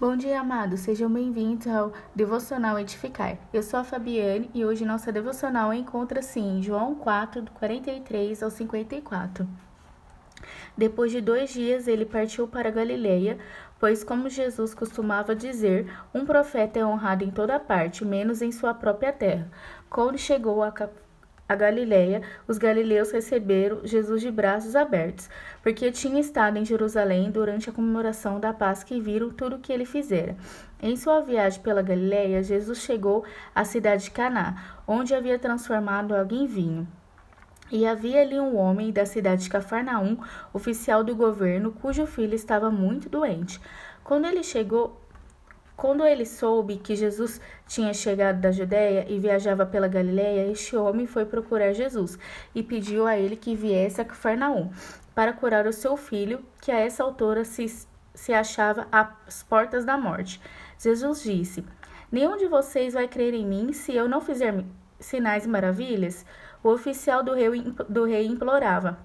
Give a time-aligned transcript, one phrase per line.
[0.00, 0.80] Bom dia, amados.
[0.80, 3.38] Sejam bem-vindos ao Devocional Edificar.
[3.52, 8.50] Eu sou a Fabiane e hoje nossa devocional encontra-se em João 4, do 43 ao
[8.50, 9.48] 54.
[10.76, 13.38] Depois de dois dias, ele partiu para Galileia,
[13.78, 18.74] pois, como Jesus costumava dizer, um profeta é honrado em toda parte, menos em sua
[18.74, 19.48] própria terra.
[19.88, 20.72] Quando chegou a
[21.46, 25.28] a Galiléia, os galileus receberam Jesus de braços abertos,
[25.62, 29.70] porque tinha estado em Jerusalém durante a comemoração da Páscoa e viram tudo o que
[29.70, 30.36] ele fizera.
[30.80, 36.36] Em sua viagem pela Galiléia, Jesus chegou à cidade de Caná, onde havia transformado água
[36.36, 36.88] em vinho.
[37.70, 40.16] E havia ali um homem da cidade de Cafarnaum,
[40.52, 43.60] oficial do governo, cujo filho estava muito doente.
[44.02, 45.03] Quando ele chegou
[45.76, 51.06] quando ele soube que Jesus tinha chegado da Judéia e viajava pela Galiléia, este homem
[51.06, 52.18] foi procurar Jesus
[52.54, 54.70] e pediu a ele que viesse a Cafarnaum
[55.14, 57.66] para curar o seu filho, que a essa altura se,
[58.14, 60.40] se achava às portas da morte.
[60.78, 61.64] Jesus disse:
[62.10, 64.64] Nenhum de vocês vai crer em mim se eu não fizer
[65.00, 66.24] sinais e maravilhas?
[66.62, 68.98] O oficial do rei, do rei implorava.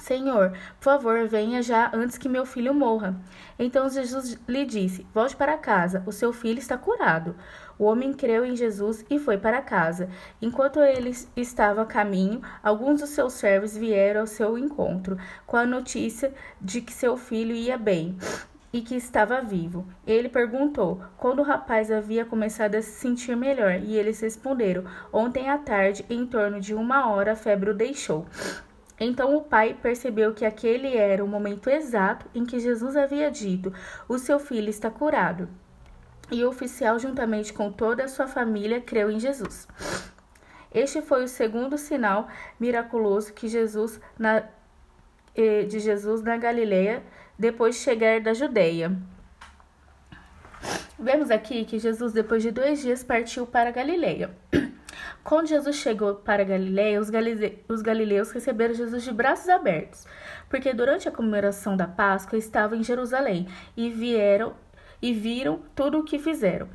[0.00, 3.14] Senhor, por favor, venha já antes que meu filho morra.
[3.58, 7.36] Então Jesus lhe disse: Volte para casa, o seu filho está curado.
[7.78, 10.08] O homem creu em Jesus e foi para casa.
[10.40, 15.66] Enquanto ele estava a caminho, alguns dos seus servos vieram ao seu encontro com a
[15.66, 18.16] notícia de que seu filho ia bem
[18.72, 19.86] e que estava vivo.
[20.06, 25.50] Ele perguntou quando o rapaz havia começado a se sentir melhor, e eles responderam: Ontem
[25.50, 28.26] à tarde, em torno de uma hora, a febre o deixou.
[29.00, 33.72] Então o pai percebeu que aquele era o momento exato em que Jesus havia dito:
[34.06, 35.48] O seu filho está curado.
[36.30, 39.66] E o oficial, juntamente com toda a sua família, creu em Jesus.
[40.72, 42.28] Este foi o segundo sinal
[42.60, 44.44] miraculoso que Jesus na,
[45.34, 47.02] eh, de Jesus na Galileia
[47.36, 48.96] depois de chegar da Judeia.
[50.98, 54.30] Vemos aqui que Jesus, depois de dois dias, partiu para Galileia.
[55.30, 57.64] Quando Jesus chegou para Galiléia, os, galile...
[57.68, 60.04] os galileus receberam Jesus de braços abertos,
[60.48, 63.46] porque durante a comemoração da Páscoa estavam em Jerusalém
[63.76, 64.54] e vieram
[65.00, 66.68] e viram tudo o que fizeram.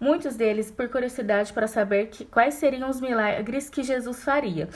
[0.00, 4.68] Muitos deles por curiosidade para saber que, quais seriam os milagres que Jesus faria.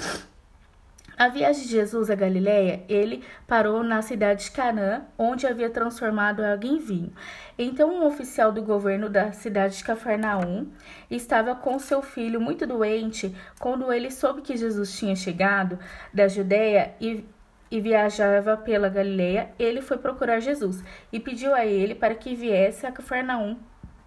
[1.17, 6.43] A viagem de Jesus a Galiléia, ele parou na cidade de Canaã, onde havia transformado
[6.43, 7.13] água em vinho.
[7.57, 10.67] Então, um oficial do governo da cidade de Cafarnaum
[11.09, 15.79] estava com seu filho muito doente quando ele soube que Jesus tinha chegado
[16.13, 17.25] da Judéia e,
[17.71, 19.51] e viajava pela Galiléia.
[19.57, 20.83] Ele foi procurar Jesus
[21.13, 23.57] e pediu a ele para que viesse a Cafarnaum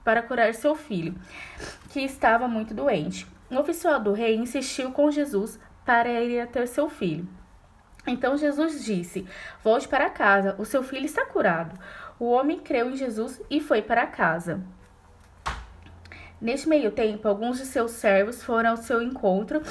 [0.04, 1.16] para curar seu filho,
[1.90, 3.26] que estava muito doente.
[3.50, 7.26] O oficial do rei insistiu com Jesus para ir até seu filho.
[8.06, 9.26] Então Jesus disse:
[9.64, 11.80] Volte para casa, o seu filho está curado.
[12.20, 14.62] O homem creu em Jesus e foi para casa.
[16.42, 19.62] Neste meio tempo, alguns de seus servos foram ao seu encontro,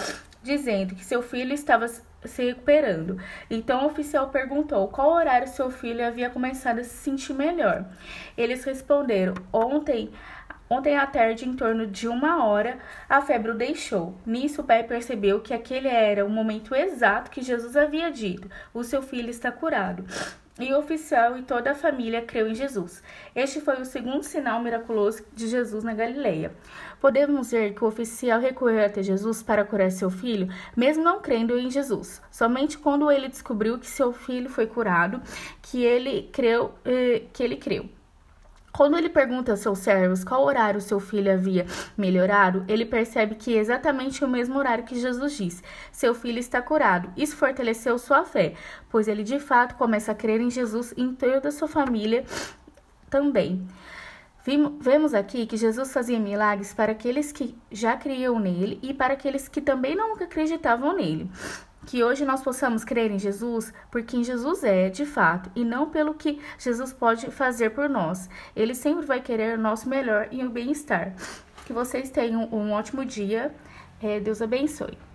[0.43, 3.21] dizendo que seu filho estava se recuperando.
[3.50, 7.84] Então o oficial perguntou qual horário seu filho havia começado a se sentir melhor.
[8.38, 10.10] Eles responderam: Ontem
[10.69, 12.78] Ontem à tarde, em torno de uma hora,
[13.09, 14.16] a febre o deixou.
[14.27, 18.82] Nisso, o pai percebeu que aquele era o momento exato que Jesus havia dito: o
[18.82, 20.05] seu filho está curado.
[20.59, 23.03] E o oficial e toda a família creu em Jesus.
[23.34, 26.50] Este foi o segundo sinal miraculoso de Jesus na Galileia.
[26.99, 31.59] Podemos ver que o oficial recorreu até Jesus para curar seu filho, mesmo não crendo
[31.59, 32.22] em Jesus.
[32.31, 35.21] Somente quando ele descobriu que seu filho foi curado,
[35.60, 37.87] que ele creu, eh, que ele creu.
[38.76, 41.64] Quando ele pergunta aos seus servos qual horário seu filho havia
[41.97, 46.60] melhorado, ele percebe que é exatamente o mesmo horário que Jesus disse: seu filho está
[46.60, 47.10] curado.
[47.16, 48.53] Isso fortaleceu sua fé,
[48.91, 52.25] pois ele de fato começa a crer em Jesus e em toda a sua família
[53.09, 53.66] também.
[54.78, 59.48] Vemos aqui que Jesus fazia milagres para aqueles que já criam nele e para aqueles
[59.48, 61.28] que também não acreditavam nele.
[61.87, 65.89] Que hoje nós possamos crer em Jesus por quem Jesus é, de fato, e não
[65.89, 68.29] pelo que Jesus pode fazer por nós.
[68.55, 71.15] Ele sempre vai querer o nosso melhor e o bem-estar.
[71.65, 73.55] Que vocês tenham um ótimo dia.
[74.03, 75.06] É, Deus abençoe.